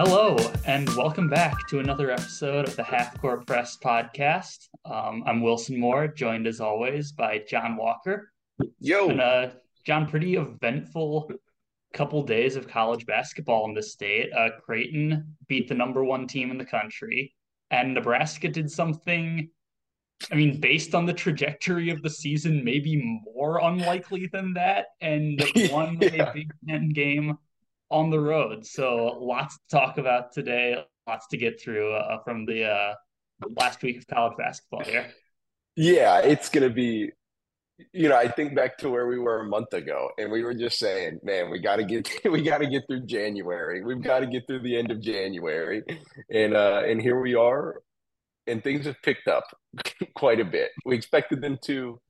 [0.00, 4.68] Hello, and welcome back to another episode of the Half Court Press podcast.
[4.84, 8.30] Um, I'm Wilson Moore, joined as always by Jon Walker.
[8.78, 9.50] Yo, And uh,
[9.84, 11.32] Jon, pretty eventful
[11.94, 14.30] couple days of college basketball in this state.
[14.32, 17.34] Uh, Creighton beat the number one team in the country,
[17.72, 19.50] and Nebraska did something.
[20.30, 25.42] I mean, based on the trajectory of the season, maybe more unlikely than that, and
[25.72, 26.30] won Yeah.
[26.30, 27.36] a Big Ten game
[27.90, 28.66] on the road.
[28.66, 32.94] So lots to talk about today, lots to get through uh, from the uh,
[33.56, 35.06] last week of college basketball here.
[35.76, 37.10] yeah, it's gonna be.
[37.92, 40.54] You know, I think back to where we were a month ago, and we were
[40.54, 43.84] just saying, "Man, we got to get, we got to get through January.
[43.84, 45.84] We've got to get through the end of January,"
[46.28, 47.80] and uh, and here we are,
[48.48, 49.44] and things have picked up
[50.16, 50.70] quite a bit.
[50.84, 52.00] We expected them to,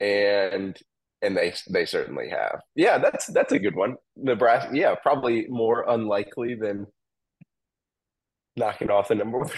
[0.00, 0.78] and
[1.22, 2.60] and they they certainly have.
[2.74, 3.96] Yeah, that's that's a good one.
[4.16, 6.86] Nebraska, yeah, probably more unlikely than
[8.56, 9.50] knocking off the number one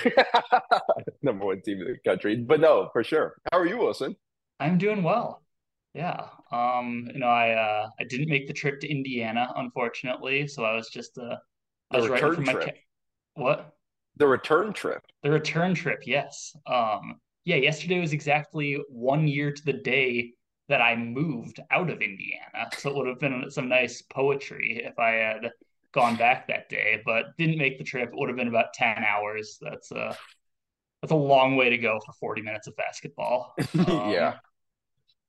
[1.22, 2.36] number one team in the country.
[2.36, 3.36] But no, for sure.
[3.50, 4.16] How are you, Wilson?
[4.58, 5.42] I'm doing well.
[5.94, 6.26] Yeah.
[6.52, 10.74] Um, you know, I uh I didn't make the trip to Indiana, unfortunately, so I
[10.74, 11.36] was just uh
[11.90, 12.66] I The was for return my trip.
[12.66, 12.80] ca-
[13.42, 13.72] what?
[14.16, 15.02] The return trip.
[15.22, 16.54] The return trip, yes.
[16.66, 20.32] Um, yeah, yesterday was exactly one year to the day
[20.70, 22.70] that I moved out of Indiana.
[22.78, 25.50] So it would have been some nice poetry if I had
[25.92, 28.10] gone back that day, but didn't make the trip.
[28.10, 29.58] It would have been about 10 hours.
[29.60, 30.14] That's uh
[31.02, 33.54] that's a long way to go for 40 minutes of basketball.
[33.88, 34.34] Um, Yeah.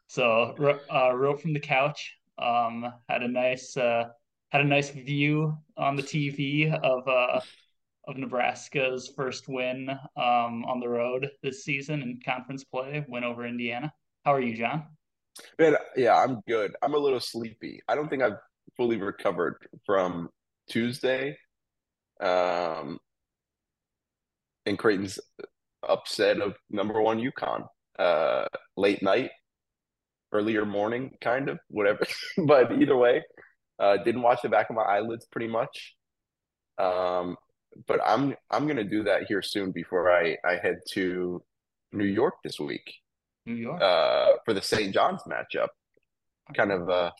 [0.08, 0.56] so
[0.94, 2.18] uh, wrote from the couch.
[2.38, 4.06] Um, had a nice uh,
[4.50, 7.42] had a nice view on the TV of uh,
[8.08, 13.06] of Nebraska's first win um, on the road this season in conference play.
[13.08, 13.94] Win over Indiana.
[14.26, 14.86] How are you, Jon?
[15.60, 16.76] Man, yeah, I'm good.
[16.82, 17.82] I'm a little sleepy.
[17.88, 18.38] I don't think I've
[18.76, 20.30] fully recovered from
[20.70, 21.38] Tuesday.
[22.20, 23.00] Um,
[24.66, 25.20] and Creighton's
[25.88, 27.68] upset of number one UConn.
[27.98, 28.46] Uh,
[28.78, 29.32] late night,
[30.32, 32.06] earlier morning, kind of, whatever.
[32.46, 33.24] But either way,
[33.80, 35.96] uh, didn't watch the back of my eyelids pretty much.
[36.78, 37.38] Um,
[37.88, 41.44] but I'm I'm gonna do that here soon before I I head to
[41.94, 43.01] New York this week
[43.46, 43.82] New York.
[43.82, 44.94] uh for the St.
[44.94, 45.70] John's matchup.
[46.54, 47.12] Kind of uh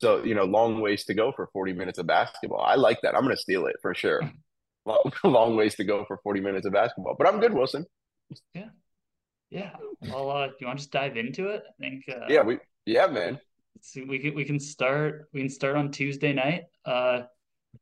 [0.00, 2.60] so you know long ways to go for 40 minutes of basketball.
[2.60, 3.14] I like that.
[3.14, 4.20] I'm gonna steal it for sure.
[4.84, 7.14] Long, long ways to go for 40 minutes of basketball.
[7.16, 7.86] But I'm good, Wilson.
[8.52, 8.70] Yeah.
[9.48, 9.70] Yeah.
[10.10, 11.62] Well, uh, do you want to just dive into it?
[11.68, 12.02] I think.
[12.08, 13.38] Uh, Yeah, we yeah, man.
[13.94, 16.64] We can we can start we can start on Tuesday night.
[16.84, 17.22] Uh,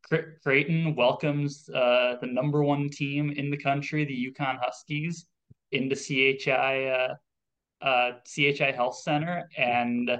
[0.07, 5.25] Cre- Creighton welcomes uh, the number one team in the country, the UConn Huskies,
[5.73, 7.15] into CHI uh,
[7.83, 10.11] uh, CHI Health Center, and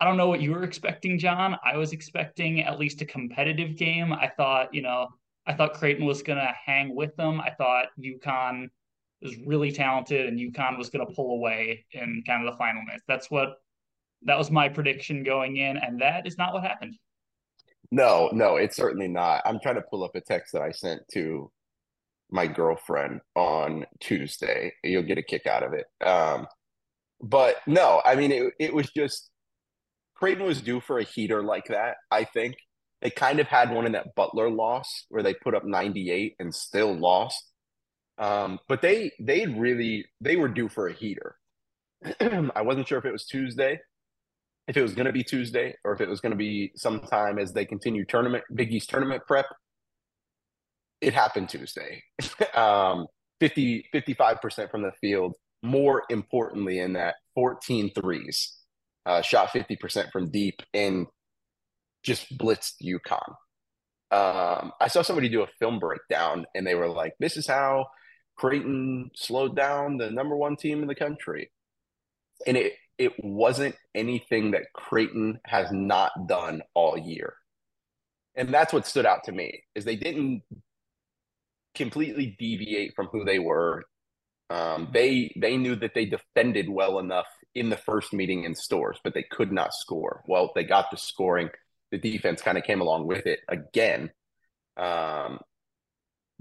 [0.00, 1.56] I don't know what you were expecting, Jon.
[1.64, 4.12] I was expecting at least a competitive game.
[4.12, 5.08] I thought, you know,
[5.46, 7.40] I thought Creighton was gonna hang with them.
[7.40, 8.68] I thought UConn
[9.20, 13.04] was really talented, and UConn was gonna pull away in kind of the final minutes.
[13.06, 13.54] That's what
[14.24, 16.96] that was my prediction going in, and that is not what happened.
[17.90, 19.42] No, no, it's certainly not.
[19.44, 21.50] I'm trying to pull up a text that I sent to
[22.30, 24.72] my girlfriend on Tuesday.
[24.82, 25.86] You'll get a kick out of it.
[26.04, 26.46] Um,
[27.22, 29.30] but no, I mean it it was just
[30.14, 32.56] Creighton was due for a heater like that, I think.
[33.00, 36.54] They kind of had one in that Butler loss where they put up 98 and
[36.54, 37.50] still lost.
[38.18, 41.34] Um, but they they really they were due for a heater.
[42.20, 43.80] I wasn't sure if it was Tuesday,
[44.68, 47.38] if it was going to be Tuesday, or if it was going to be sometime
[47.38, 49.46] as they continue tournament Big East tournament prep.
[51.00, 52.04] It happened Tuesday.
[52.54, 53.06] um,
[53.40, 55.34] 50 55% from the field.
[55.62, 58.56] More importantly, in that 14 threes,
[59.06, 61.06] uh, shot 50% from deep and
[62.02, 63.34] just blitzed UConn.
[64.10, 67.86] Um, I saw somebody do a film breakdown and they were like, this is how
[68.36, 71.50] Creighton slowed down the number one team in the country.
[72.46, 77.34] And it, it wasn't anything that Creighton has not done all year.
[78.34, 80.42] And that's what stood out to me is they didn't
[81.74, 83.84] completely deviate from who they were.
[84.52, 88.98] Um, they they knew that they defended well enough in the first meeting in Storrs,
[89.02, 90.22] but they could not score.
[90.26, 91.48] Well, they got the scoring.
[91.90, 94.10] The defense kind of came along with it again.
[94.76, 95.38] Um,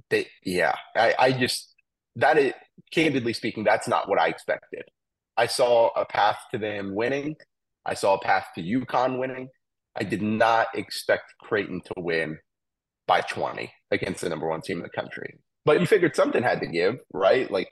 [0.10, 1.74] they yeah, I, I just
[2.18, 2.54] that is
[2.92, 4.84] candidly speaking, that's not what I expected.
[5.38, 7.36] I saw a path to them winning.
[7.86, 9.48] I saw a path to UConn winning.
[9.96, 12.38] I did not expect Creighton to win
[13.08, 15.36] by 20 against the number one team in the country.
[15.66, 17.50] But you figured something had to give, right?
[17.50, 17.70] Like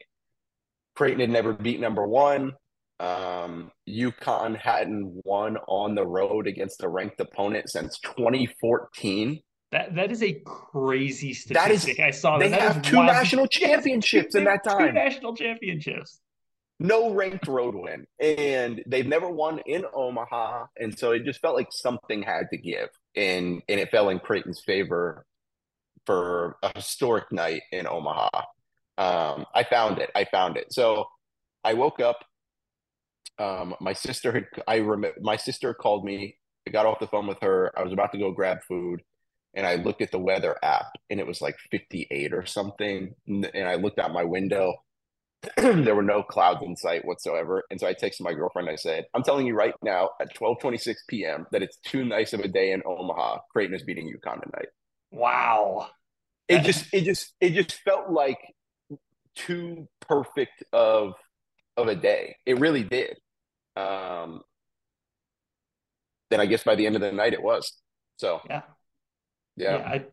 [0.99, 2.55] Creighton had never beat number one.
[2.99, 9.41] Um, UConn hadn't won on the road against a ranked opponent since 2014.
[9.71, 11.95] That that is a crazy statistic.
[11.95, 12.43] That is, I saw that.
[12.43, 13.13] They that have two wild.
[13.13, 14.87] national championships in that time.
[14.87, 16.19] Two national championships.
[16.81, 21.55] No ranked road win, and they've never won in Omaha, and so it just felt
[21.55, 25.25] like something had to give, and and it fell in Creighton's favor
[26.05, 28.27] for a historic night in Omaha.
[28.99, 30.11] Um, I found it.
[30.13, 30.73] I found it.
[30.73, 31.05] So
[31.63, 32.17] I woke up.
[33.39, 34.45] Um, my sister had.
[34.67, 36.35] I remember my sister called me.
[36.67, 37.71] I got off the phone with her.
[37.77, 39.01] I was about to go grab food,
[39.53, 43.15] and I looked at the weather app, and it was like 58 or something.
[43.25, 44.73] And I looked out my window.
[45.55, 47.63] there were no clouds in sight whatsoever.
[47.71, 48.69] And so I texted my girlfriend.
[48.69, 51.47] I said, "I'm telling you right now at 12:26 p.m.
[51.53, 53.39] that it's too nice of a day in Omaha.
[53.53, 54.67] Creighton is beating UConn tonight."
[55.11, 55.89] Wow
[56.49, 58.39] it just it just it just felt like
[59.45, 61.13] too perfect of
[61.77, 62.35] of a day.
[62.45, 63.17] It really did.
[63.75, 64.41] Um
[66.29, 67.73] then I guess by the end of the night it was.
[68.17, 68.61] So yeah.
[69.55, 69.77] Yeah.
[69.77, 70.05] yeah I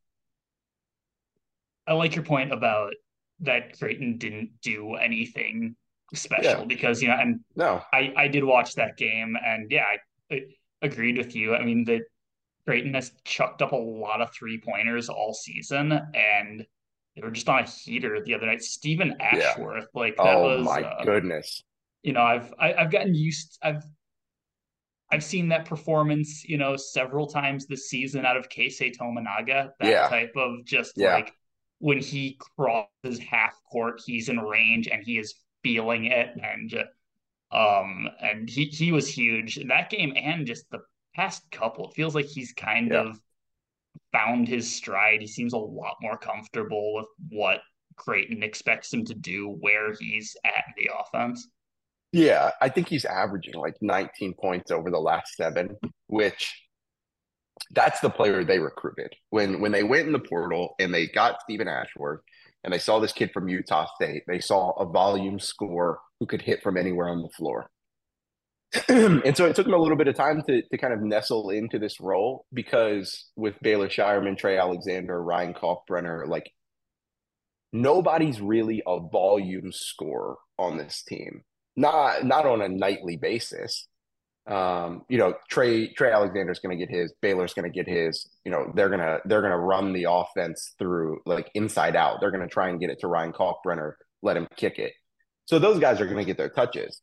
[1.88, 2.94] I like your point about
[3.40, 5.76] that Creighton didn't do anything
[6.14, 6.64] special yeah.
[6.64, 9.84] because you know and no I I did watch that game and yeah
[10.30, 10.42] I, I
[10.82, 11.54] agreed with you.
[11.54, 12.02] I mean that
[12.66, 16.66] Creighton has chucked up a lot of three pointers all season, and
[17.16, 18.62] they were just on a heater the other night.
[18.62, 20.00] Stephen Ashworth, yeah.
[20.00, 21.62] like that oh, was my uh, goodness.
[22.02, 23.58] You know, I've I, have i have gotten used.
[23.62, 23.84] I've
[25.10, 29.70] I've seen that performance, you know, several times this season out of Keisei Tominaga.
[29.80, 30.08] That yeah.
[30.08, 31.14] type of just yeah.
[31.14, 31.32] like
[31.78, 36.84] when he crosses half court, he's in range and he is feeling it, and
[37.50, 40.80] um, and he he was huge in that game, and just the
[41.14, 43.18] past couple, it feels like he's kind of
[44.12, 45.20] found his stride.
[45.20, 47.60] He seems a lot more comfortable with what
[47.96, 51.48] Creighton expects him to do, where he's at the offense.
[52.12, 55.76] Yeah, I think he's averaging like 19 points over the last seven,
[56.06, 56.54] which
[57.72, 59.14] that's the player they recruited.
[59.30, 62.20] When when they went in the portal and they got Stephen Ashworth
[62.64, 66.42] and they saw this kid from Utah State, they saw a volume score who could
[66.42, 67.70] hit from anywhere on the floor.
[68.88, 71.50] and so it took him a little bit of time to, to kind of nestle
[71.50, 76.50] into this role because with Baylor Scheierman, Trey Alexander, Ryan Kalkbrenner, like
[77.72, 81.42] nobody's really a volume scorer on this team.
[81.76, 83.86] Not not on a nightly basis.
[84.46, 88.26] Um, you know, Trey Trey Alexander's going to get his, Baylor's going to get his.
[88.44, 92.20] You know, they're gonna they're gonna run the offense through like inside out.
[92.20, 94.92] They're to try and get it to Ryan Kalkbrenner, let him kick it.
[95.46, 97.02] So those guys are to get their touches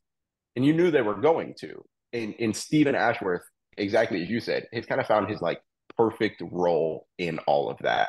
[0.56, 1.84] and you knew they were going to.
[2.12, 3.42] And in Stephen Ashworth,
[3.76, 5.60] exactly as you said, he's kind of found his like
[5.96, 8.08] perfect role in all of that.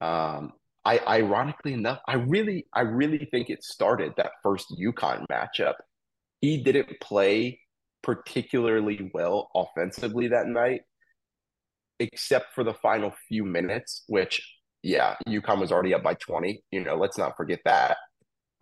[0.00, 0.52] Um,
[0.84, 5.74] I ironically enough, I really, I really think it started that first UConn matchup.
[6.40, 7.60] He didn't play
[8.02, 10.82] particularly well offensively that night,
[11.98, 14.40] except for the final few minutes, which
[14.82, 16.62] yeah, UConn was already up by 20.
[16.70, 17.96] You know, let's not forget that.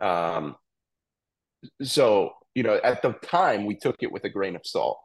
[0.00, 0.56] Um,
[1.82, 4.98] so you know, at the time we took it with a grain of salt.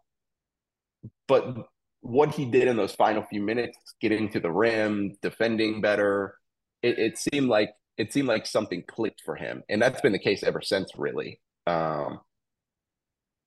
[1.28, 1.68] But
[2.00, 6.36] what he did in those final few minutes, getting to the rim, defending better,
[6.82, 10.18] it, it seemed like it seemed like something clicked for him, and that's been the
[10.20, 11.42] case ever since, really.
[11.68, 12.22] Um,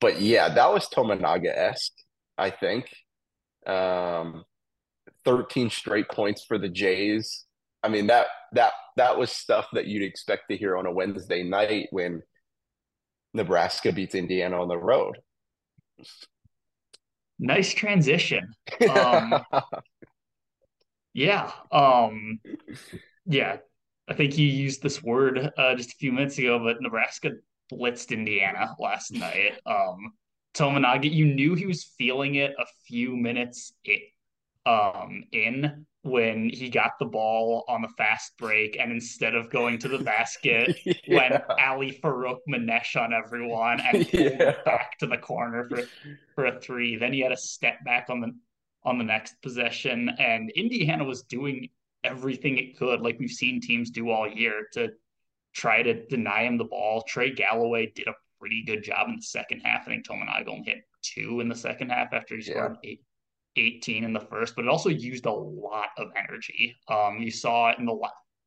[0.03, 1.95] but yeah, that was Tominaga esque,
[2.37, 2.87] I think.
[3.67, 4.44] Um,
[5.25, 7.46] Thirteen straight points for the Jays.
[7.82, 11.43] I mean that that that was stuff that you'd expect to hear on a Wednesday
[11.43, 12.23] night when
[13.34, 15.19] Nebraska beats Indiana on the road.
[17.38, 18.55] Nice transition.
[18.88, 19.44] Um,
[21.12, 21.50] yeah.
[21.70, 22.41] Um,
[23.26, 23.58] yeah.
[24.08, 27.32] I think you used this word uh, just a few minutes ago, but Nebraska
[27.72, 29.53] blitzed Indiana last night.
[29.64, 30.12] Um,
[30.55, 33.98] Tominaga, you knew he was feeling it a few minutes in,
[34.67, 39.79] um, in when he got the ball on the fast break and instead of going
[39.79, 40.93] to the basket yeah.
[41.08, 44.55] went Ali Farouk Manesh on everyone and pulled yeah.
[44.65, 45.82] back to the corner for
[46.34, 46.96] for a three.
[46.96, 48.32] Then he had a step back on the
[48.84, 51.69] on the next possession and Indiana was doing
[52.05, 54.91] everything it could, like we've seen teams do all year, to
[55.55, 57.03] try to deny him the ball.
[57.08, 59.89] Trey Galloway did a pretty good job in the second half.
[59.89, 62.91] I think only hit two in the second half after he scored yeah.
[62.91, 63.01] eight
[63.56, 66.77] 18 in the first, but it also used a lot of energy.
[66.89, 67.99] Um, you saw it in the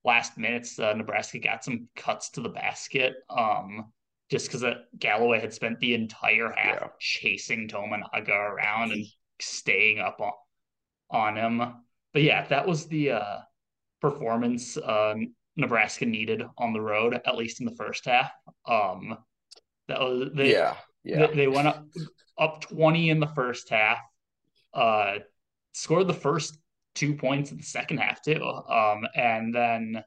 [0.04, 0.80] last minutes.
[0.80, 3.92] Uh, Nebraska got some cuts to the basket um,
[4.30, 4.66] just because
[5.00, 6.88] Galloway had spent the entire half yeah.
[7.00, 9.06] chasing Tominaga around and
[9.42, 10.32] staying up on,
[11.10, 11.74] on him.
[12.14, 13.38] But yeah, that was the uh,
[14.02, 15.16] performance uh,
[15.56, 18.32] Nebraska needed on the road, at least in the first half.
[18.66, 19.18] Um,
[19.88, 21.28] that was they, yeah, yeah.
[21.28, 21.86] They, they went up
[22.38, 23.98] up 20 in the first half
[24.74, 25.20] uh,
[25.74, 26.58] scored the first
[26.96, 28.44] two points in the second half too.
[28.44, 30.04] Um, and then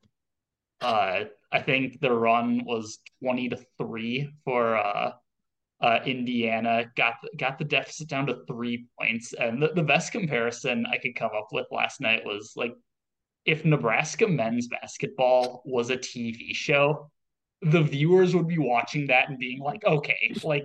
[0.81, 5.12] uh, I think the run was twenty to three for uh,
[5.81, 6.85] uh, Indiana.
[6.97, 9.33] Got got the deficit down to three points.
[9.33, 12.75] And the, the best comparison I could come up with last night was like
[13.45, 17.11] if Nebraska men's basketball was a TV show,
[17.62, 20.64] the viewers would be watching that and being like, okay, like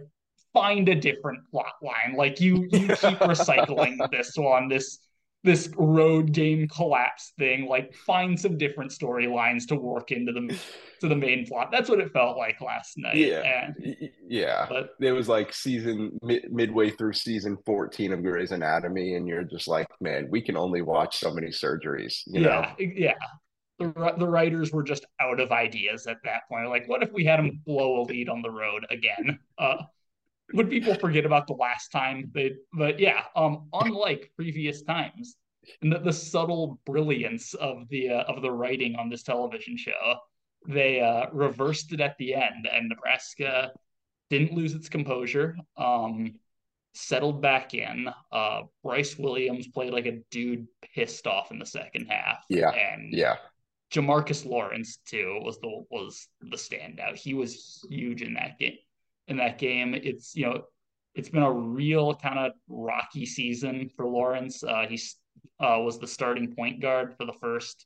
[0.55, 2.15] find a different plot line.
[2.17, 5.00] Like you you keep recycling this one, this
[5.43, 7.67] this road game collapse thing.
[7.67, 10.57] Like find some different storylines to work into the
[11.01, 11.69] to the main plot.
[11.71, 13.17] That's what it felt like last night.
[13.17, 14.65] Yeah, and, yeah.
[14.67, 19.43] But it was like season mid, midway through season fourteen of Grey's Anatomy, and you're
[19.43, 22.21] just like, man, we can only watch so many surgeries.
[22.25, 22.85] You yeah, know?
[22.95, 23.13] yeah
[23.79, 26.69] the, the writers were just out of ideas at that point.
[26.69, 29.39] Like, what if we had him blow a lead on the road again?
[29.57, 29.77] Uh,
[30.54, 32.54] would people forget about the last time they?
[32.74, 35.38] But yeah, um, unlike previous times,
[35.82, 40.16] and the, the subtle brilliance of the uh, of the writing on this television show,
[40.68, 43.72] they uh, reversed it at the end, and Nebraska
[44.30, 45.56] didn't lose its composure.
[45.78, 46.36] Um,
[46.94, 48.10] settled back in.
[48.32, 52.44] Uh, Brice Williams played like a dude pissed off in the second half.
[52.50, 53.36] Yeah, and yeah,
[53.92, 57.16] Jamarques Lawrence too was the was the standout.
[57.16, 58.78] He was huge in that game.
[59.27, 60.63] In that game, it's you know
[61.15, 64.63] it's been a real kind of rocky season for Lawrence.
[64.63, 65.00] Uh, he
[65.60, 67.86] uh, was the starting point guard for the first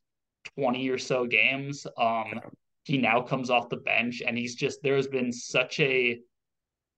[0.55, 1.85] twenty or so games.
[1.97, 2.39] Um,
[2.83, 6.19] he now comes off the bench, and he's just there's been such a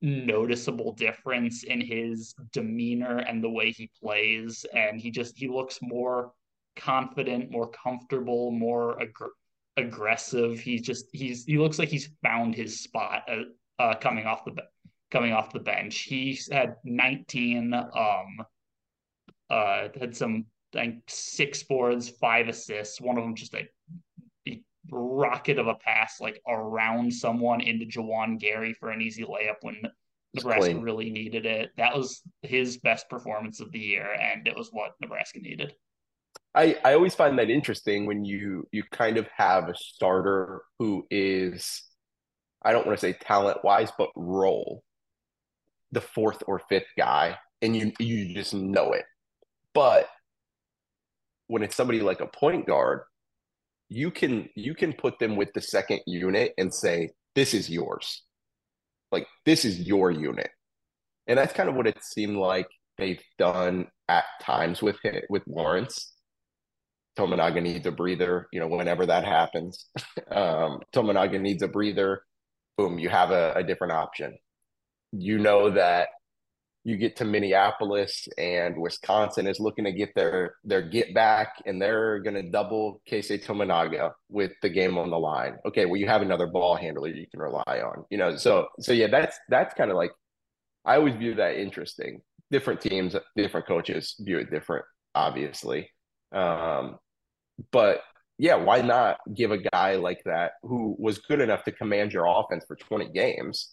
[0.01, 5.79] noticeable difference in his demeanor and the way he plays, and he just he looks
[5.81, 6.31] more
[6.75, 9.11] confident, more comfortable, more ag-
[9.77, 10.59] aggressive.
[10.59, 13.23] He's just he's he looks like he's found his spot
[13.81, 14.53] uh, coming off the
[15.09, 16.01] coming off the bench.
[16.01, 18.45] He had 19 um
[19.49, 23.01] uh had some like six boards, five assists.
[23.01, 23.67] One of them just a,
[24.47, 29.57] a rocket of a pass like around someone into Juwan Gary for an easy layup
[29.61, 29.81] when
[30.33, 31.71] Nebraska really needed it.
[31.75, 35.73] That was his best performance of the year, and it was what Nebraska needed.
[36.55, 41.05] I, I always find that interesting when you you kind of have a starter who
[41.09, 41.83] is
[42.63, 44.83] I don't want to say talent wise, but role
[45.91, 49.05] the fourth or fifth guy, and you you just know it.
[49.73, 50.07] But
[51.47, 53.01] when it's somebody like a point guard,
[53.89, 58.23] you can you can put them with the second unit and say, This is yours.
[59.11, 60.49] Like this is your unit.
[61.27, 65.43] And that's kind of what it seemed like they've done at times with him, with
[65.47, 66.13] Lawrence
[67.17, 69.85] Tominaga needs a breather, you know, whenever that happens.
[70.31, 72.23] um, Tominaga needs a breather,
[72.77, 74.37] boom, you have a, a different option.
[75.11, 76.09] You know that
[76.83, 81.81] you get to Minneapolis and Wisconsin is looking to get their their get back and
[81.81, 85.57] they're going to double Keisei Tominaga with the game on the line.
[85.65, 88.05] Okay, well you have another ball handler you can rely on.
[88.09, 90.11] You know, so so yeah, that's that's kind of like
[90.83, 92.21] I always view that interesting.
[92.49, 95.89] Different teams, different coaches view it different, obviously.
[96.31, 96.97] Um,
[97.71, 98.01] but
[98.41, 102.25] yeah, why not give a guy like that who was good enough to command your
[102.25, 103.69] offense for 20 games?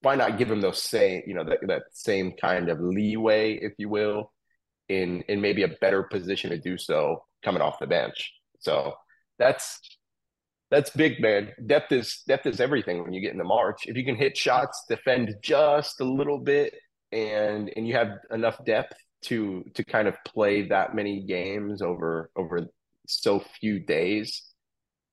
[0.00, 3.74] Why not give him those same, you know, that, that same kind of leeway, if
[3.76, 4.32] you will,
[4.88, 8.32] in in maybe a better position to do so coming off the bench.
[8.60, 8.94] So
[9.38, 9.78] that's
[10.70, 11.50] that's big, man.
[11.66, 13.82] Depth is depth is everything when you get into March.
[13.84, 16.72] If you can hit shots, defend just a little bit,
[17.12, 22.30] and and you have enough depth to to kind of play that many games over
[22.36, 22.68] over
[23.20, 24.42] so few days,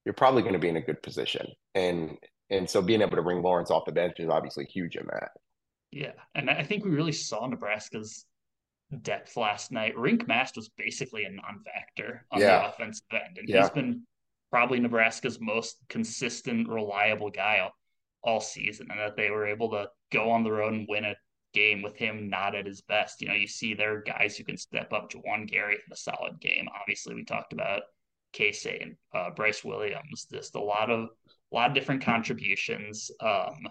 [0.05, 1.47] you're probably going to be in a good position.
[1.75, 2.17] And
[2.49, 5.29] and so being able to bring Lawrence off the bench is obviously huge in that.
[5.91, 8.25] Yeah, and I think we really saw Nebraska's
[9.01, 9.95] depth last night.
[9.95, 12.59] Rienk Mast was basically a non-factor on yeah.
[12.59, 13.61] the offensive end, and yeah.
[13.61, 14.03] he's been
[14.51, 17.71] probably Nebraska's most consistent, reliable guy all,
[18.23, 18.87] all season.
[18.89, 21.15] And that they were able to go on the road and win a
[21.53, 23.21] game with him not at his best.
[23.21, 25.11] You know, you see there are guys who can step up.
[25.11, 26.67] Juwan Gary had a solid game.
[26.79, 27.83] Obviously, we talked about
[28.33, 30.27] Keisei and uh, Brice Williams.
[30.31, 31.09] Just a lot of
[31.51, 33.67] a lot of different contributions, um,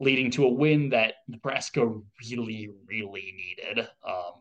[0.00, 1.86] leading to a win that Nebraska
[2.28, 3.86] really, really needed.
[4.06, 4.40] Um,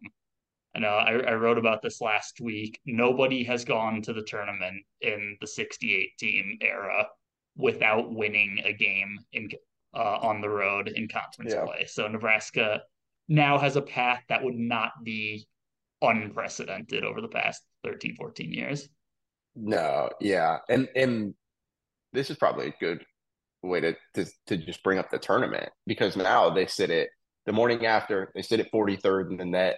[0.75, 2.79] I know I, I wrote about this last week.
[2.85, 7.07] Nobody has gone to the tournament in the 68 team era
[7.55, 9.49] without winning a game in
[9.93, 11.65] uh, on the road in conference yeah.
[11.65, 11.85] play.
[11.85, 12.81] So Nebraska
[13.27, 15.47] now has a path that would not be
[16.01, 18.89] unprecedented over the past 13, 14 years.
[19.55, 20.57] No, yeah.
[20.69, 21.33] And and
[22.11, 23.05] this is probably a good
[23.61, 27.09] way to, to to just bring up the tournament because now they sit it
[27.45, 29.77] the morning after they sit at 43rd in the net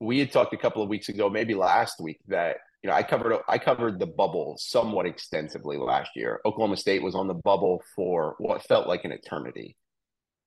[0.00, 3.02] we had talked a couple of weeks ago, maybe last week, that you know I
[3.02, 6.40] covered I covered the bubble somewhat extensively last year.
[6.44, 9.76] Oklahoma State was on the bubble for what felt like an eternity,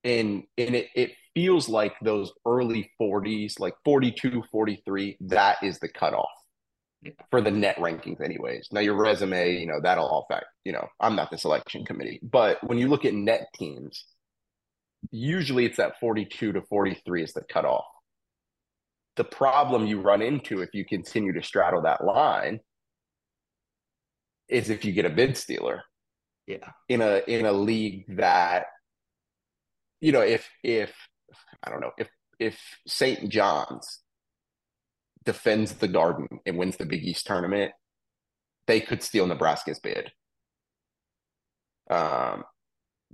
[0.05, 5.89] and and it, it feels like those early 40s, like 42, 43, that is the
[5.89, 6.29] cutoff
[7.29, 8.69] for the net rankings, anyways.
[8.71, 10.45] Now your resume, you know, that'll all fact.
[10.63, 14.05] You know, I'm not the selection committee, but when you look at net teams,
[15.11, 17.83] usually it's that 42 to 43 is the cutoff
[19.15, 22.59] the problem you run into if you continue to straddle that line
[24.47, 25.83] is if you get a bid stealer.
[26.47, 26.69] Yeah.
[26.87, 28.65] In a in a league that
[30.01, 30.93] you know, if if
[31.63, 33.29] I don't know, if if St.
[33.29, 33.99] John's
[35.25, 37.73] defends the garden and wins the Big East tournament,
[38.65, 40.11] they could steal Nebraska's bid.
[41.89, 42.43] Um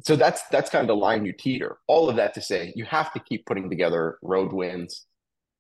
[0.03, 1.77] so that's that's kind of the line you teeter.
[1.87, 5.05] All of that to say, you have to keep putting together road wins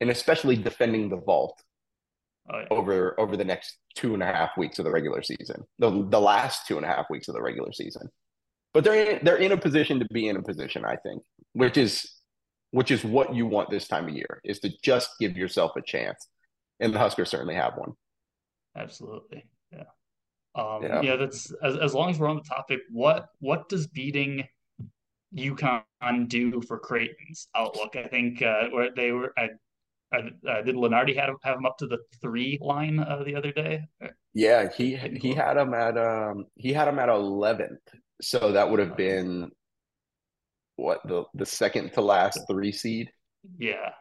[0.01, 1.61] and especially defending the vault
[2.51, 2.67] oh, yeah.
[2.71, 6.19] over over the next two and a half weeks of the regular season, the the
[6.19, 8.09] last two and a half weeks of the regular season.
[8.73, 11.23] But they're in, they're in a position to be in a position, I think,
[11.53, 12.11] which is
[12.71, 15.81] which is what you want this time of year is to just give yourself a
[15.81, 16.27] chance,
[16.79, 17.93] and the Huskers certainly have one.
[18.77, 19.83] Absolutely, yeah.
[20.55, 21.01] Um, yeah.
[21.01, 22.79] yeah, that's as, as long as we're on the topic.
[22.91, 24.43] What what does beating
[25.35, 27.95] UConn do for Creighton's outlook?
[27.95, 29.49] I think uh, where they were, I
[30.47, 33.81] uh, did Lunardi have have him up to the three line uh, the other day?
[34.33, 37.81] Yeah, he he had him at um he had him at eleventh,
[38.21, 39.51] so that would have been
[40.75, 43.11] what the the second to last three seed.
[43.57, 43.91] Yeah.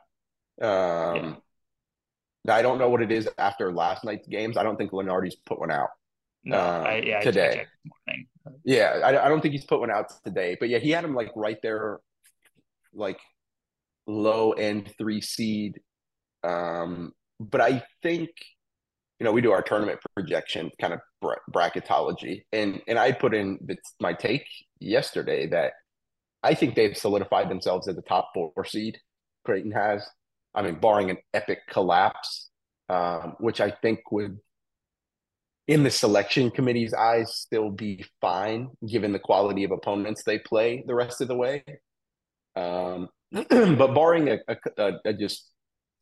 [0.61, 1.39] Um,
[2.45, 2.55] yeah.
[2.55, 4.57] I don't know what it is after last night's games.
[4.57, 5.89] I don't think Lunardi's put one out.
[6.45, 7.65] No, um, I, yeah, today.
[8.65, 11.15] Yeah, I, I don't think he's put one out today, but yeah, he had him
[11.15, 12.01] like right there,
[12.93, 13.19] like
[14.07, 15.81] low end three seed
[16.45, 18.31] um, but I think,
[19.19, 21.01] you know, we do our tournament projection kind of
[21.53, 23.59] bracketology, and and I put in
[24.01, 24.47] my take
[24.79, 25.73] yesterday that
[26.43, 28.99] I think they've solidified themselves as the top four seed.
[29.45, 30.07] Creighton has,
[30.55, 32.51] I mean, barring an epic collapse,
[32.89, 34.39] um, which I think would,
[35.67, 40.85] in the selection committee's eyes, still be fine given the quality of opponents they play
[40.87, 41.65] the rest of the way.
[42.57, 44.39] Um, but barring a,
[44.79, 45.51] a, a, just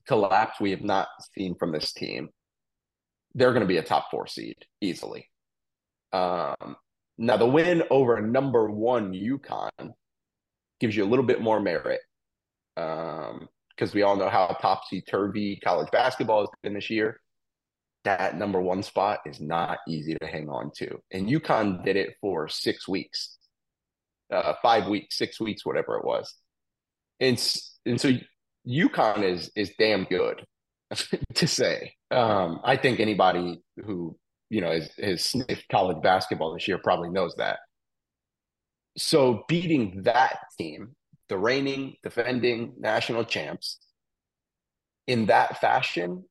[0.07, 2.29] collapse we have not seen from this team,
[3.35, 5.29] they're going to be a top four seed easily.
[6.13, 6.77] Um,
[7.19, 9.93] now, the win over number one UConn
[10.81, 12.01] gives you a little bit more merit
[12.75, 17.21] because um, we all know how topsy turvy college basketball has been this year.
[18.05, 20.99] That number one spot is not easy to hang on to.
[21.13, 23.39] And UConn did it for six weeks,
[24.33, 26.35] uh, five weeks, six weeks, whatever it was.
[27.21, 27.41] And,
[27.87, 28.11] and so
[28.67, 30.45] UConn is is damn good
[31.35, 31.95] to say.
[32.11, 34.17] Um, I think anybody who
[34.51, 37.59] you know has, has sniffed college basketball this year probably knows that.
[38.97, 40.95] So beating that team,
[41.29, 43.79] the reigning, defending national champs,
[45.07, 46.25] in that fashion,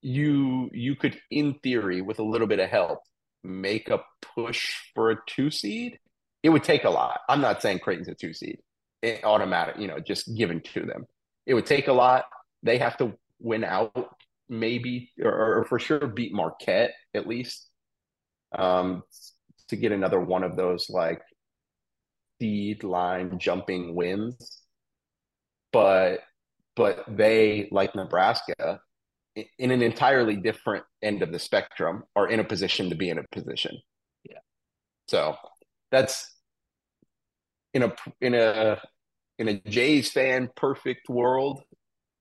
[0.00, 3.00] you you could, in theory, with a little bit of help,
[3.44, 4.00] make a
[4.34, 5.98] push for a two seed.
[6.42, 7.20] It would take a lot.
[7.28, 8.58] I'm not saying Creighton's a two seed,
[9.02, 11.04] it, automatic, you know, just given to them
[11.48, 12.26] it would take a lot.
[12.62, 14.14] They have to win out,
[14.48, 17.70] maybe, or, or for sure beat Marquette at least,
[18.56, 19.02] um,
[19.68, 21.22] to get another one of those like
[22.38, 24.60] seed line jumping wins.
[25.72, 26.20] But
[26.76, 28.80] but they like Nebraska
[29.58, 33.18] in an entirely different end of the spectrum are in a position to be in
[33.18, 33.76] a position.
[34.24, 34.38] Yeah.
[35.08, 35.36] So
[35.90, 36.30] that's
[37.72, 38.80] in a in a
[39.38, 41.62] in a Jays fan perfect world,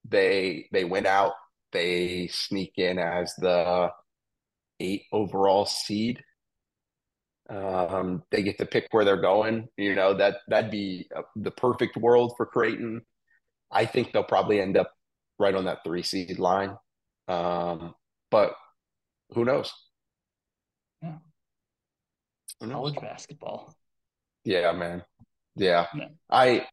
[0.08, 1.34] they they went out,
[1.72, 3.90] they sneak in as the
[4.80, 6.24] eight overall seed.
[7.50, 9.70] Um, they get to pick where they're going.
[9.78, 13.02] You know that that'd be the perfect world for Creighton.
[13.72, 14.92] I think they'll probably end up
[15.40, 16.78] right on that three seed line.
[17.28, 17.96] Um,
[18.32, 18.54] but
[19.32, 19.74] who knows?
[21.02, 21.18] Yeah.
[22.60, 22.94] Who knows?
[22.94, 23.76] College basketball.
[24.44, 25.04] Yeah, man.
[25.56, 25.88] Yeah.
[25.96, 26.08] yeah.
[26.30, 26.66] I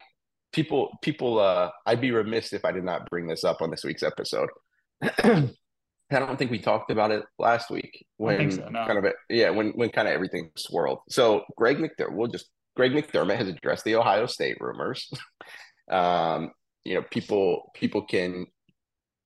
[0.55, 3.85] people people uh I'd be remiss if I did not bring this up on this
[3.85, 4.49] week's episode.
[5.03, 8.87] I don't think we talked about it last week when so, no.
[8.87, 11.01] kind of it, yeah when when kind of everything swirled.
[11.09, 15.13] So Greg McDermott, we'll just Greg McDermott has addressed the Ohio State rumors.
[15.91, 16.53] um,
[16.85, 18.47] you know, people people can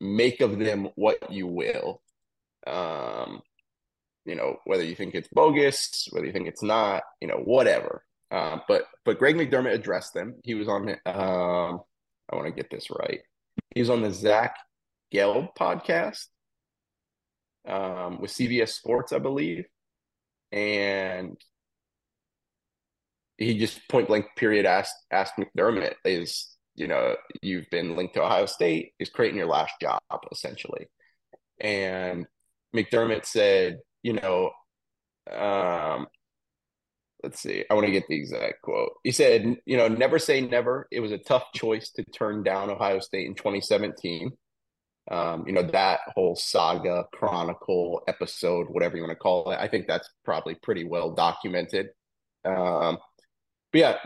[0.00, 2.00] make of them what you will.
[2.66, 3.42] Um,
[4.24, 8.04] you know, whether you think it's bogus, whether you think it's not, you know, whatever.
[8.30, 10.36] Uh, but but Greg McDermott addressed them.
[10.44, 10.90] He was on.
[11.06, 11.80] Um,
[12.30, 13.20] I want to get this right.
[13.74, 14.56] He was on the Zach
[15.12, 16.26] Gelb podcast
[17.66, 19.64] um, with CBS Sports, I believe,
[20.52, 21.36] and
[23.38, 28.22] he just point blank period asked asked McDermott is you know you've been linked to
[28.22, 30.88] Ohio State is Creighton your last job essentially,
[31.60, 32.26] and
[32.74, 34.50] McDermott said you know
[35.30, 36.08] um,
[37.22, 38.92] let's see I want to get the exact quote.
[39.04, 40.88] He said you know never say never.
[40.90, 44.32] It was a tough choice to turn down Ohio State in 2017
[45.10, 49.66] um, you know that whole saga chronicle episode whatever you want to call it i
[49.66, 51.88] think that's probably pretty well documented.
[52.44, 52.98] Um,
[53.72, 53.96] but yeah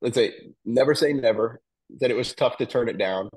[0.00, 1.60] let's say never say never
[2.00, 3.28] that it was tough to turn it down.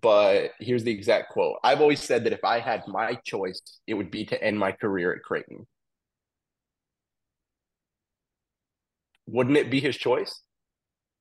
[0.00, 1.56] But here's the exact quote.
[1.64, 4.72] I've always said that if i had my choice it would be to end my
[4.72, 5.66] career at creighton
[9.28, 10.42] wouldn't it be his choice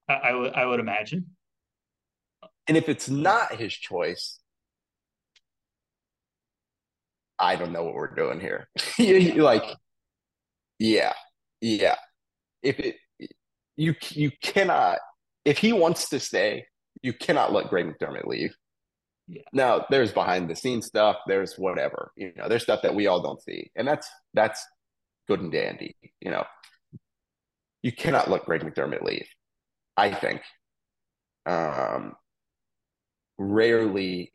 [0.10, 1.28] I, I would I would imagine.
[2.67, 4.39] and if it's not his choice
[7.39, 8.67] I don't know what we're doing here.
[8.98, 9.63] you like,
[10.80, 11.13] yeah,
[11.62, 11.96] yeah.
[12.63, 12.96] If it,
[13.76, 15.00] you you cannot,
[15.46, 16.65] if he wants to stay,
[17.02, 18.56] you cannot let Greg McDermott leave.
[19.28, 19.43] Yeah.
[19.54, 21.17] Now there's behind the scenes stuff.
[21.28, 22.48] There's whatever you know.
[22.48, 24.65] There's stuff that we all don't see, and that's that's
[25.28, 25.96] good and dandy.
[26.22, 26.46] You know,
[27.88, 29.28] you cannot let Greg McDermott leave.
[29.95, 30.41] I think.
[31.45, 32.13] Um,
[33.38, 34.32] rarely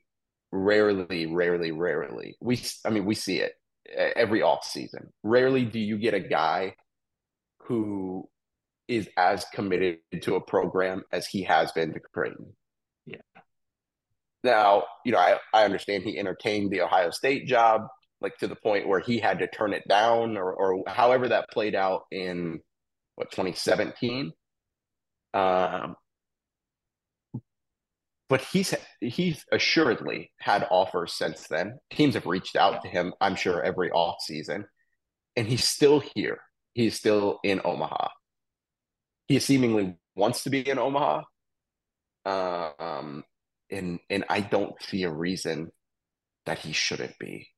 [0.53, 2.37] rarely, rarely, rarely.
[2.41, 3.55] We, I mean, we see it
[3.97, 5.13] every off season.
[5.23, 6.77] Rarely do you get a guy
[7.63, 8.29] who
[8.87, 12.53] is as committed to a program as he has been to Creighton.
[13.07, 13.17] Yeah.
[14.45, 17.87] Now, you know, I, I understand he entertained the Ohio State job,
[18.21, 21.51] like to the point where he had to turn it down, or or however that
[21.51, 22.61] played out in
[23.23, 24.33] what 2017.
[25.35, 25.97] Um,
[28.29, 31.79] but he's he's assuredly had offers since then.
[31.91, 34.65] Teams have reached out to him, I'm sure, every off season,
[35.37, 36.39] and he's still here.
[36.73, 38.09] He's still in Omaha.
[39.29, 41.23] He seemingly wants to be in Omaha,
[42.25, 43.25] um,
[43.71, 45.71] and and I don't see a reason
[46.47, 47.49] that he shouldn't be,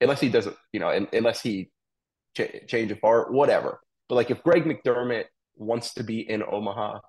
[0.00, 1.70] unless he doesn't, you know, unless he
[2.36, 3.80] ch- change of heart, whatever.
[4.08, 5.24] But like, if Greg McDermott
[5.56, 7.00] wants to be in Omaha,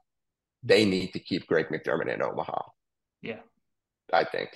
[0.63, 2.61] they need to keep Greg McDermott in Omaha.
[3.21, 3.39] Yeah.
[4.11, 4.49] I think.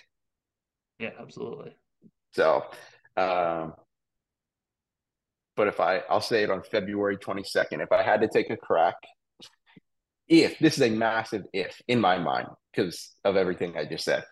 [1.00, 1.76] Yeah, absolutely.
[2.34, 2.64] So,
[3.18, 3.74] um,
[5.56, 8.58] but if I, I'll say it on February 22nd, if I had to take a
[8.58, 8.96] crack,
[10.28, 14.24] if this is a massive if in my mind because of everything I just said,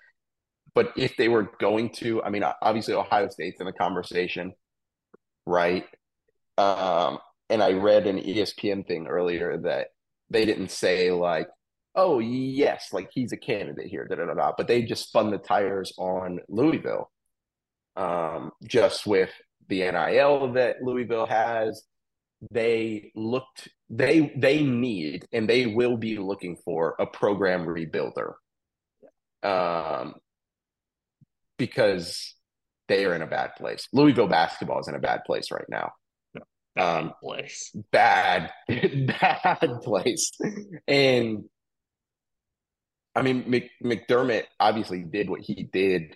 [0.75, 4.53] but if they were going to, I mean, obviously Ohio State's in the conversation,
[5.45, 5.85] right?
[6.57, 7.17] Um,
[7.49, 9.87] and I read an ESPN thing earlier that
[10.29, 11.47] they didn't say like,
[11.95, 14.33] oh yes, like he's a candidate here, da da da.
[14.33, 14.51] da.
[14.57, 17.09] But they just spun the tires on Louisville,
[17.95, 19.31] um, just with
[19.67, 21.83] the NIL that Louisville has.
[22.51, 28.33] They looked, they they need, and they will be looking for a program rebuilder,
[29.41, 30.13] um,
[31.57, 32.35] because
[32.87, 33.87] they are in a bad place.
[33.91, 35.93] Louisville basketball is in a bad place right now.
[36.77, 37.75] Um, place.
[37.91, 40.31] Bad, bad place.
[40.87, 41.45] And
[43.15, 46.15] I mean, Mc, McDermott obviously did what he did.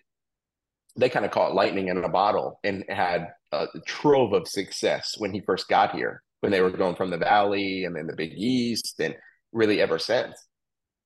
[0.97, 5.34] They kind of caught lightning in a bottle and had a trove of success when
[5.34, 8.34] he first got here, when they were going from the Valley and then the Big
[8.34, 9.15] East, and
[9.52, 10.36] really ever since.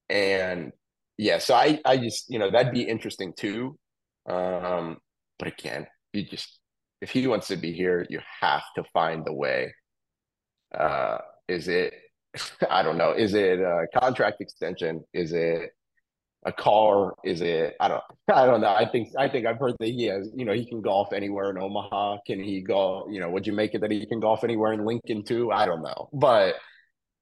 [0.10, 0.72] And
[1.18, 3.78] yeah, so I, I just, you know, that'd be interesting too.
[4.28, 4.98] Um,
[5.40, 6.60] but again, you just,
[7.06, 9.72] if he wants to be here, you have to find the way.
[10.74, 11.94] Uh, is it,
[12.70, 15.04] I don't know, is it a contract extension?
[15.14, 15.70] Is it
[16.48, 17.14] a car?
[17.24, 17.76] Is it?
[17.80, 18.04] I don't.
[18.34, 18.74] I don't know.
[18.74, 19.10] I think.
[19.20, 20.32] I think I've heard that he has.
[20.36, 22.18] You know, he can golf anywhere in Omaha.
[22.26, 23.08] Can he go?
[23.10, 25.52] You know, would you make it that he can golf anywhere in Lincoln too?
[25.52, 26.56] I don't know, but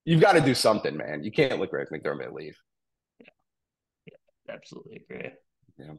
[0.06, 1.26] you've got to do something, man.
[1.26, 2.58] You can't let Greg McDermott leave.
[3.20, 3.28] Yeah,
[4.08, 5.30] yeah absolutely agree.
[5.78, 5.94] Yeah.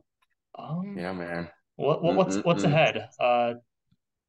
[0.58, 1.48] Um, yeah, man.
[1.76, 3.08] What, what what's what's ahead?
[3.20, 3.54] Uh,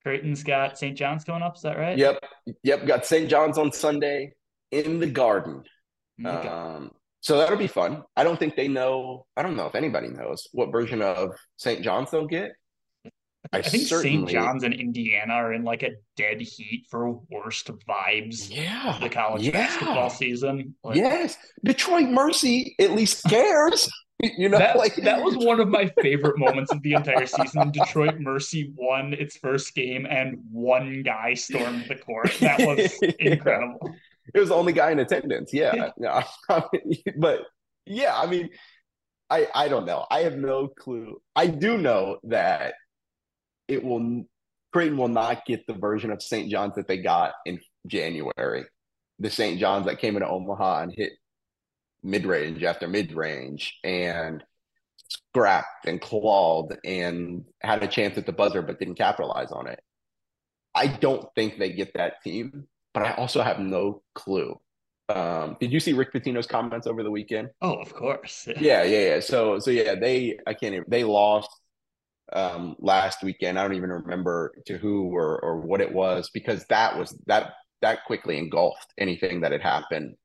[0.05, 0.95] Creighton's got St.
[0.95, 1.55] John's going up.
[1.55, 1.97] Is that right?
[1.97, 2.23] Yep.
[2.61, 2.85] Yep.
[2.85, 3.27] Got St.
[3.27, 4.33] John's on Sunday
[4.69, 5.63] in the Garden.
[6.21, 6.51] Garden.
[6.51, 6.91] Um,
[7.21, 8.03] so that'll be fun.
[8.15, 9.25] I don't think they know.
[9.35, 11.81] I don't know if anybody knows what version of St.
[11.81, 12.51] John's they'll get.
[13.55, 14.29] I, I think St.
[14.29, 18.49] John's and Indiana are in like a dead heat for worst vibes.
[18.49, 19.51] Yeah, the college yeah.
[19.51, 20.75] basketball season.
[20.83, 23.89] Like, yes, Detroit Mercy at least cares.
[24.21, 27.71] you know, that, like that was one of my favorite moments of the entire season.
[27.71, 32.31] Detroit Mercy won its first game, and one guy stormed the court.
[32.39, 33.95] That was incredible
[34.33, 35.53] it was the only guy in attendance.
[35.53, 36.23] Yeah, yeah.
[37.17, 37.41] but
[37.85, 38.49] yeah, I mean,
[39.29, 40.05] I I don't know.
[40.09, 41.21] I have no clue.
[41.35, 42.73] I do know that
[43.67, 44.25] it will
[44.73, 46.51] Creighton will not get the version of St.
[46.51, 48.65] John's that they got in January.
[49.19, 49.57] The St.
[49.57, 51.13] John's that came into Omaha and hit
[52.03, 54.43] mid range after mid range and
[55.07, 59.79] scrapped and clawed and had a chance at the buzzer but didn't capitalize on it.
[60.73, 64.59] I don't think they get that team, but I also have no clue.
[65.07, 67.49] Um, did you see Rick Pitino's comments over the weekend?
[67.61, 68.47] Oh, of course.
[68.59, 69.19] yeah, yeah, yeah.
[69.19, 70.85] So, so yeah, they I can't even.
[70.87, 71.49] They lost
[72.33, 73.59] um last weekend.
[73.59, 77.53] I don't even remember to who or or what it was because that was that
[77.81, 80.15] that quickly engulfed anything that had happened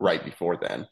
[0.00, 0.86] right before then.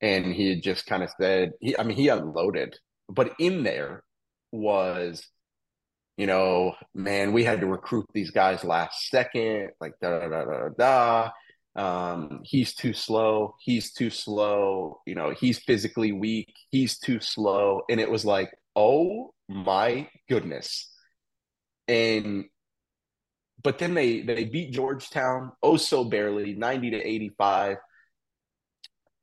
[0.00, 2.76] And he had just kind of said, he, I mean, he unloaded,
[3.08, 4.02] but in there
[4.52, 5.26] was
[6.16, 10.44] you know, man, we had to recruit these guys last second, like da da da
[10.44, 11.30] da da.
[11.76, 13.56] Um, he's too slow.
[13.60, 15.00] He's too slow.
[15.06, 16.52] You know, he's physically weak.
[16.70, 17.82] He's too slow.
[17.90, 20.90] And it was like, oh my goodness.
[21.88, 22.46] And
[23.62, 27.78] but then they they beat Georgetown oh so barely, 90 to 85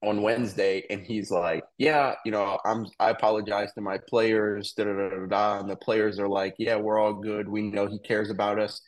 [0.04, 4.84] on Wednesday, and he's like, "Yeah, you know, I'm I apologize to my players." Da,
[4.86, 5.60] da, da, da, da.
[5.60, 7.48] And the players are like, "Yeah, we're all good.
[7.48, 8.82] We know he cares about us."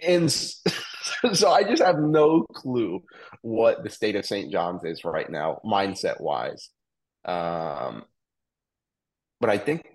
[0.00, 0.30] And
[1.32, 3.02] so I just have no clue
[3.42, 4.52] what the state of St.
[4.52, 6.70] John's is right now, mindset wise.
[7.24, 8.04] Um,
[9.40, 9.91] but I think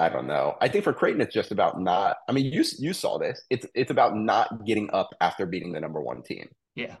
[0.00, 0.56] I don't know.
[0.60, 2.16] I think for Creighton, it's just about not.
[2.28, 3.42] I mean, you you saw this.
[3.50, 6.48] It's it's about not getting up after beating the number one team.
[6.74, 6.96] Yeah.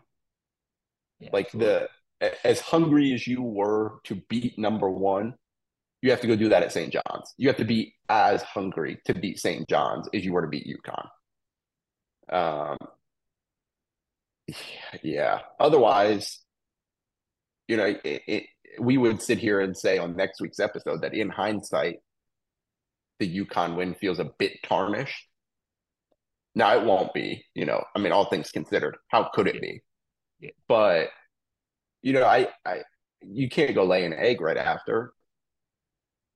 [1.20, 1.72] yeah like absolutely.
[1.74, 1.88] the
[2.44, 5.34] as hungry as you were to beat number one,
[6.02, 6.92] you have to go do that at St.
[6.92, 7.34] John's.
[7.36, 9.68] You have to be as hungry to beat St.
[9.68, 11.08] John's as you were to beat UConn.
[12.30, 12.78] Um,
[15.02, 15.40] yeah.
[15.58, 16.40] Otherwise,
[17.68, 18.44] you know, it, it,
[18.78, 22.00] we would sit here and say on next week's episode that in hindsight,
[23.18, 25.28] the UConn win feels a bit tarnished.
[26.54, 27.82] Now it won't be, you know.
[27.94, 29.80] I mean, all things considered, how could it be?
[30.40, 30.50] Yeah.
[30.68, 31.08] But
[32.02, 32.82] you know, I, I,
[33.22, 35.12] you can't go lay an egg right after.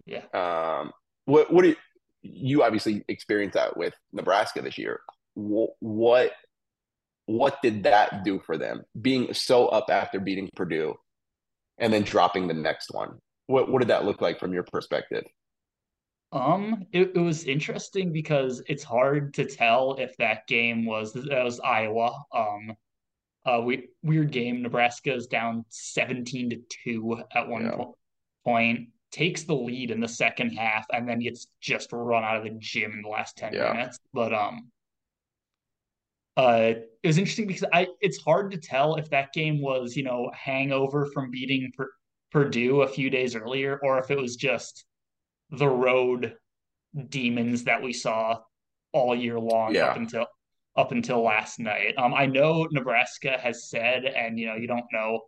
[0.06, 0.24] Yeah.
[0.32, 0.92] Um.
[1.26, 1.52] What?
[1.52, 1.76] What do you?
[2.22, 5.00] You obviously experienced that with Nebraska this year.
[5.34, 5.70] What?
[5.80, 6.32] What,
[7.26, 8.82] what did that do for them?
[9.00, 10.94] Being so up after beating Purdue,
[11.78, 13.18] and then dropping the next one.
[13.46, 13.70] What?
[13.70, 15.24] What did that look like from your perspective?
[16.30, 21.44] Um, it, it was interesting because it's hard to tell if that game was that
[21.44, 22.12] was Iowa.
[22.34, 22.74] Um,
[23.46, 24.62] uh, we weird game.
[24.62, 27.76] Nebraska is down seventeen to two at one yeah.
[27.76, 27.96] po-
[28.44, 32.44] point, takes the lead in the second half, and then gets just run out of
[32.44, 33.72] the gym in the last ten yeah.
[33.72, 33.98] minutes.
[34.12, 34.70] But um,
[36.36, 40.02] uh, it was interesting because I it's hard to tell if that game was you
[40.02, 41.90] know hangover from beating per-
[42.30, 44.84] Purdue a few days earlier, or if it was just
[45.50, 46.34] the road
[47.08, 48.38] demons that we saw
[48.92, 49.86] all year long yeah.
[49.86, 50.26] up until
[50.76, 51.94] up until last night.
[51.98, 55.22] Um, I know Nebraska has said, and you know, you don't know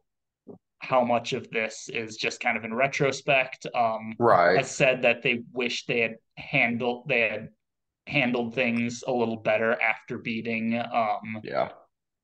[0.78, 3.66] how much of this is just kind of in retrospect.
[3.74, 4.56] Um, right.
[4.56, 7.48] Has said that they wish they had handled they had
[8.06, 10.78] handled things a little better after beating.
[10.78, 11.68] Um, yeah.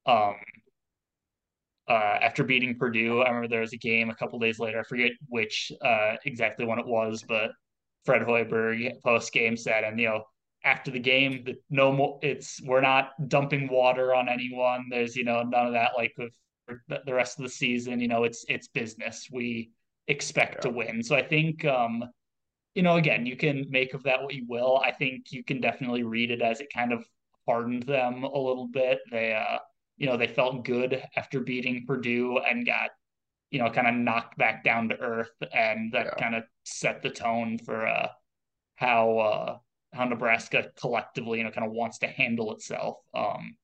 [0.07, 0.35] Um,
[1.89, 4.81] uh, after beating Purdue, I remember there was a game a couple days later.
[4.81, 7.51] I forget which uh, exactly when it was, but
[8.07, 10.25] Fred Hoiberg post game said, and you know
[10.65, 12.19] after the game, no more.
[12.23, 14.87] It's we're not dumping water on anyone.
[14.91, 16.33] There's you know none of that like with
[16.89, 18.01] the rest of the season.
[18.01, 19.29] You know it's it's business.
[19.31, 19.71] We
[20.09, 20.61] expect yeah.
[20.63, 21.03] to win.
[21.03, 22.05] So I think um,
[22.75, 24.81] you know again you can make of that what you will.
[24.85, 27.05] I think you can definitely read it as it kind of
[27.47, 29.01] hardened them a little bit.
[29.11, 29.59] They uh
[29.97, 32.91] you know they felt good after beating Purdue and got
[33.51, 36.23] you know, kind of knocked back down to earth, and that yeah.
[36.23, 38.09] kind of set the tone for uh,
[38.77, 39.59] how uh,
[39.93, 43.57] how Nebraska collectively, you know, kind of wants to handle itself um,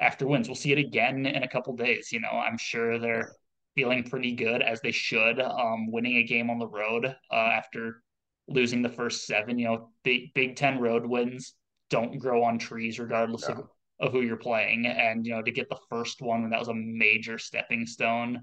[0.00, 0.48] after wins.
[0.48, 2.12] We'll see it again in a couple days.
[2.12, 3.32] You know, I'm sure they're
[3.74, 8.02] feeling pretty good as they should, um, winning a game on the road uh, after
[8.48, 9.58] losing the first seven.
[9.58, 11.54] You know, big Big Ten road wins
[11.90, 13.64] don't grow on trees, regardless of,
[14.00, 14.86] of who you're playing.
[14.86, 18.42] And you know, to get the first one, that was a major stepping stone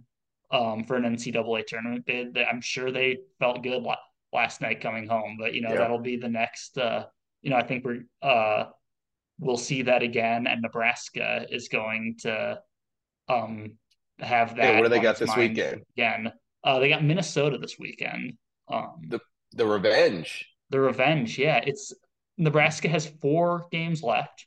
[0.52, 2.38] um, for an NCAA tournament bid.
[2.38, 3.84] I'm sure they felt good
[4.34, 5.78] last night coming home, but you know yeah.
[5.78, 6.78] that'll be the next.
[6.78, 7.06] Uh,
[7.42, 8.66] you know, I think we're uh,
[9.40, 12.60] we'll see that again, and Nebraska is going to
[13.28, 13.74] um,
[14.20, 14.74] have that.
[14.74, 15.82] Yeah, what do they got this weekend?
[15.98, 16.32] Again,
[16.64, 18.34] uh, they got Minnesota this weekend.
[18.68, 19.20] Um, the
[19.54, 20.46] the revenge.
[20.72, 21.62] The revenge, yeah.
[21.66, 21.94] It's
[22.38, 24.46] Nebraska has four games left.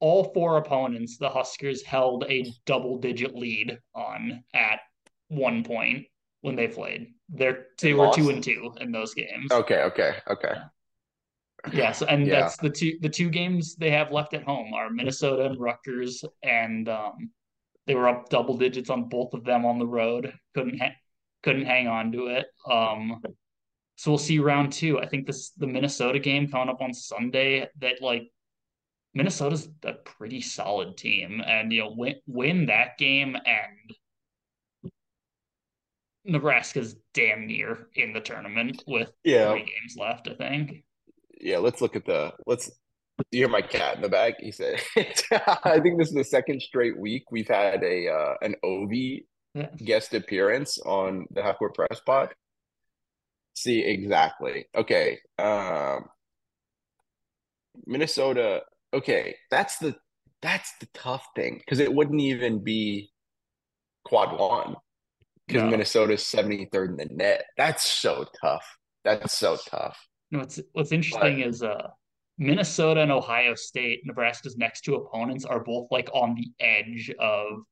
[0.00, 4.80] All four opponents, the Huskers held a double digit lead on at
[5.34, 6.06] one point.
[6.42, 7.14] when they played.
[7.30, 9.50] They're they were two and two in those games.
[9.50, 10.54] Okay, okay, okay.
[11.72, 12.40] Yes, Yeah, so and yeah.
[12.42, 16.22] that's the two the two games they have left at home are Minnesota and Rutgers,
[16.42, 17.30] and um,
[17.86, 20.34] they were up double digits on both of them on the road.
[20.54, 20.94] Couldn't ha-
[21.42, 22.46] couldn't hang on to it.
[22.70, 23.22] Um,
[23.96, 25.00] so we'll see round two.
[25.00, 27.68] I think this the Minnesota game coming up on Sunday.
[27.80, 28.30] That like
[29.14, 33.96] Minnesota's a pretty solid team, and you know win win that game, and
[36.24, 39.50] Nebraska's damn near in the tournament with yeah.
[39.50, 40.28] three games left.
[40.28, 40.84] I think.
[41.40, 42.70] Yeah, let's look at the let's.
[43.30, 44.34] You hear my cat in the back?
[44.40, 48.56] He said, "I think this is the second straight week we've had a uh, an
[48.64, 49.68] Ovi yeah.
[49.84, 52.30] guest appearance on the Half Court Press Pod."
[53.54, 54.66] See exactly.
[54.74, 55.18] Okay.
[55.38, 56.06] Um
[57.86, 59.94] Minnesota, okay, that's the
[60.42, 63.10] that's the tough thing because it wouldn't even be
[64.04, 64.76] quad one
[65.46, 65.70] because no.
[65.70, 67.44] Minnesota's 73rd in the net.
[67.56, 68.66] That's so tough.
[69.04, 69.98] That's so tough.
[70.30, 71.88] No, what's what's interesting but, is uh
[72.38, 77.62] Minnesota and Ohio State, Nebraska's next two opponents are both like on the edge of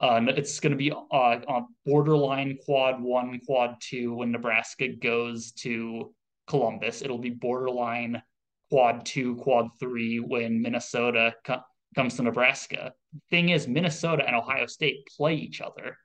[0.00, 5.52] uh, it's going to be uh, on borderline quad one, quad two when Nebraska goes
[5.52, 6.14] to
[6.46, 7.02] Columbus.
[7.02, 8.22] It'll be borderline
[8.70, 11.60] quad two, quad three when Minnesota co-
[11.94, 12.94] comes to Nebraska.
[13.28, 15.98] Thing is, Minnesota and Ohio State play each other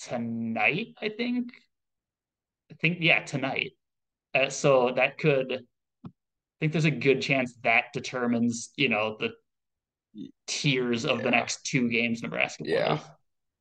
[0.00, 0.94] tonight.
[1.00, 1.50] I think.
[2.70, 3.72] I think yeah, tonight.
[4.34, 5.64] Uh, so that could.
[6.04, 6.10] I
[6.60, 9.30] think there's a good chance that determines you know the
[10.46, 11.24] tiers of yeah.
[11.24, 12.74] the next two games Nebraska plays.
[12.74, 12.98] Yeah.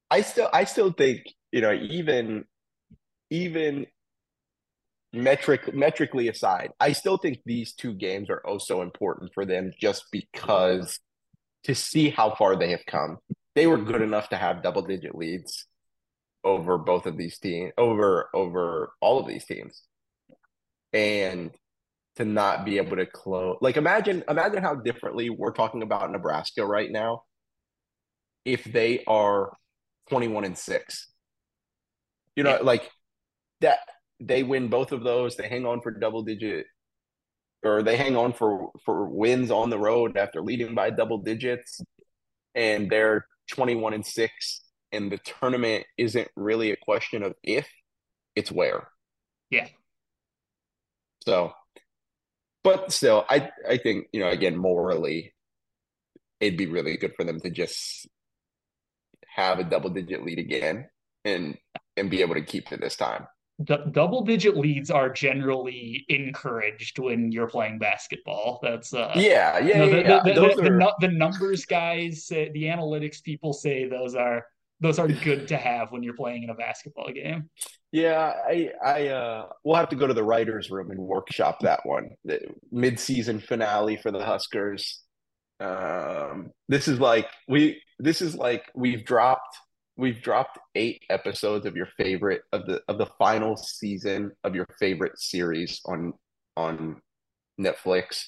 [0.10, 1.22] I still I still think,
[1.52, 2.46] you know, even
[3.30, 3.88] even
[5.14, 9.72] metric metrically aside, I still think these two games are oh so important for them
[9.80, 11.00] just because
[11.64, 13.18] to see how far they have come.
[13.56, 15.66] They were good enough to have double digit leads
[16.44, 19.84] over both of these teams over over all of these teams.
[20.94, 21.52] And
[22.16, 23.58] to not be able to close.
[23.62, 27.24] Like imagine imagine how differently we're talking about Nebraska right now
[28.44, 29.52] if they are
[30.10, 31.08] 21 and 6.
[32.36, 32.64] You know, yeah.
[32.64, 32.90] like
[33.62, 33.80] that
[34.20, 36.66] they win both of those, they hang on for double digit
[37.64, 41.82] or they hang on for for wins on the road after leading by double digits
[42.56, 47.68] and they're 21 and 6 and the tournament isn't really a question of if,
[48.36, 48.88] it's where.
[49.50, 49.68] Yeah.
[51.26, 51.54] So
[52.68, 55.34] but still, I I think you know again morally,
[56.42, 58.10] it'd be really good for them to just
[59.26, 60.90] have a double digit lead again
[61.24, 61.58] and
[61.96, 63.26] and be able to keep it this time.
[63.64, 68.60] D- double digit leads are generally encouraged when you're playing basketball.
[68.62, 70.96] That's uh yeah yeah, you know, yeah, the, the, the, are...
[71.00, 74.46] the, numbers guys say, the analytics people say those are
[74.80, 77.50] those are good to have when you're playing in a basketball game.
[77.92, 81.86] Yeah, I I uh we'll have to go to the writers room and workshop that
[81.86, 82.10] one.
[82.26, 85.02] The mid-season finale for the Huskers.
[85.60, 89.58] Um this is like we this is like we've dropped
[89.96, 94.68] we've dropped 8 episodes of your favorite of the of the final season of your
[94.80, 96.14] favorite series on
[96.56, 97.02] on
[97.60, 98.26] Netflix.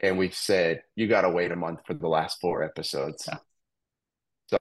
[0.00, 3.24] And we've said you got to wait a month for the last 4 episodes.
[3.26, 3.38] Yeah.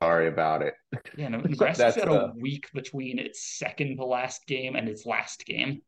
[0.02, 0.74] Sorry about it.
[1.16, 5.06] Yeah, no, Nebraska's got a uh, week between its second to last game and its
[5.06, 5.82] last game,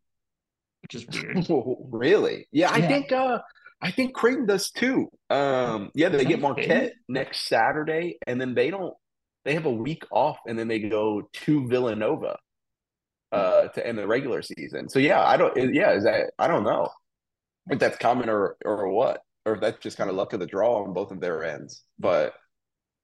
[0.83, 1.47] which is weird.
[1.91, 2.47] really?
[2.51, 3.39] Yeah, I think uh
[3.81, 5.09] I think Creighton does too.
[5.29, 8.93] Um yeah, they get Marquette next Saturday and then they don't
[9.45, 12.37] they have a week off and then they go to Villanova
[13.31, 14.89] uh to end the regular season.
[14.89, 16.89] So yeah, I don't yeah, is that I don't know
[17.69, 20.45] if that's common or or what or if that's just kind of luck of the
[20.45, 21.81] draw on both of their ends.
[21.97, 22.33] But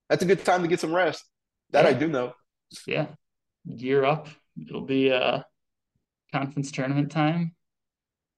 [0.09, 1.23] that's a good time to get some rest.
[1.71, 1.89] That yeah.
[1.89, 2.33] I do know.
[2.87, 3.07] Yeah.
[3.75, 4.27] Gear up.
[4.59, 5.43] It'll be a uh,
[6.31, 7.55] conference tournament time.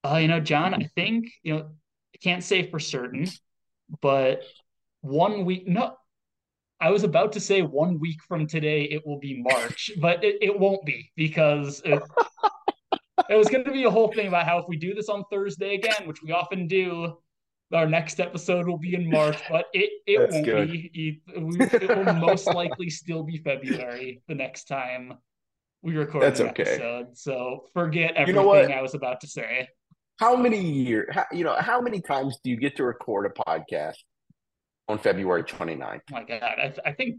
[0.04, 3.28] Uh, you know, Jon, I think, you know, I can't say for certain,
[4.01, 4.43] but
[5.01, 5.95] one week, no,
[6.80, 10.38] I was about to say one week from today it will be March, but it,
[10.41, 12.01] it won't be because it,
[13.30, 15.24] it was going to be a whole thing about how if we do this on
[15.32, 17.18] Thursday again, which we often do,
[17.74, 20.72] our next episode will be in March, but it, it won't good.
[20.72, 21.22] be.
[21.28, 25.13] It, will most likely still be February the next time
[25.82, 26.63] we record That's an okay.
[26.63, 27.18] episode.
[27.18, 29.68] So forget everything you know I was about to say.
[30.18, 33.97] How many years, you know, how many times do you get to record a podcast
[34.88, 35.99] on February 29th?
[35.99, 36.41] Oh my God.
[36.41, 37.18] I, I think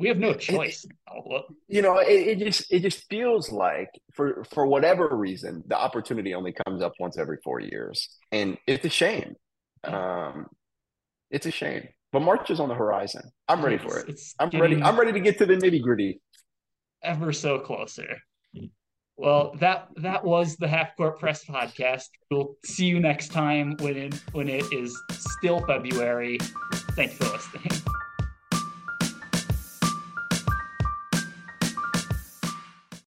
[0.00, 0.84] we have no choice.
[0.84, 5.76] It, you know, it, it, just it just feels like for for whatever reason, the
[5.76, 9.34] opportunity only comes up once every four years, and it's a shame.
[9.84, 10.46] Um,
[11.30, 11.88] it's a shame.
[12.12, 13.30] But March is on the horizon.
[13.46, 14.18] I'm ready for it.
[14.38, 14.82] I'm ready.
[14.82, 16.20] I'm ready to get to the nitty gritty.
[17.02, 18.16] ever so closer.
[19.16, 22.08] Well, that that was the Half Court Press podcast.
[22.30, 26.38] We'll see you next time when it when it is still February.
[26.96, 27.70] Thanks for listening.